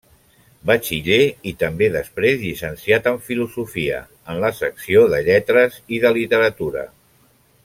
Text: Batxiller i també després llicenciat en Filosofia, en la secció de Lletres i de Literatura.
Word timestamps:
Batxiller 0.69 1.19
i 1.51 1.53
també 1.63 1.89
després 1.97 2.39
llicenciat 2.45 3.11
en 3.13 3.21
Filosofia, 3.27 4.01
en 4.35 4.43
la 4.47 4.53
secció 4.63 5.07
de 5.13 5.23
Lletres 5.29 5.79
i 5.99 6.05
de 6.07 6.17
Literatura. 6.21 6.89